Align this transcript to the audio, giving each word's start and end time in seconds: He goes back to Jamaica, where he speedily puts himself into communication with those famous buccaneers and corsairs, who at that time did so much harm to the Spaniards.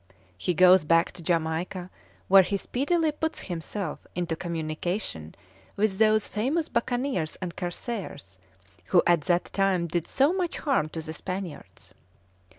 He 0.35 0.55
goes 0.55 0.83
back 0.83 1.11
to 1.11 1.21
Jamaica, 1.21 1.91
where 2.27 2.41
he 2.41 2.57
speedily 2.57 3.11
puts 3.11 3.41
himself 3.41 4.07
into 4.15 4.35
communication 4.35 5.35
with 5.75 5.99
those 5.99 6.27
famous 6.27 6.69
buccaneers 6.69 7.35
and 7.35 7.55
corsairs, 7.55 8.39
who 8.85 9.03
at 9.05 9.21
that 9.25 9.53
time 9.53 9.85
did 9.85 10.07
so 10.07 10.33
much 10.33 10.57
harm 10.57 10.89
to 10.89 11.03
the 11.03 11.13
Spaniards. 11.13 11.93